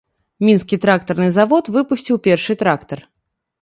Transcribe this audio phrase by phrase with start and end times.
[0.47, 2.99] Мінскі трактарны завод выпусціў першы трактар.